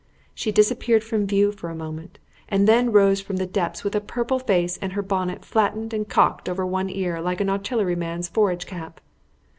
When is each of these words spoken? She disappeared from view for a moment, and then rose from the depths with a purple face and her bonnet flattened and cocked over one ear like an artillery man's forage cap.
She 0.33 0.51
disappeared 0.51 1.03
from 1.03 1.27
view 1.27 1.51
for 1.51 1.69
a 1.69 1.75
moment, 1.75 2.17
and 2.49 2.67
then 2.67 2.91
rose 2.91 3.21
from 3.21 3.37
the 3.37 3.45
depths 3.45 3.83
with 3.83 3.93
a 3.93 4.01
purple 4.01 4.39
face 4.39 4.77
and 4.77 4.93
her 4.93 5.03
bonnet 5.03 5.45
flattened 5.45 5.93
and 5.93 6.09
cocked 6.09 6.49
over 6.49 6.65
one 6.65 6.89
ear 6.89 7.21
like 7.21 7.39
an 7.39 7.51
artillery 7.51 7.95
man's 7.95 8.27
forage 8.27 8.65
cap. 8.65 8.99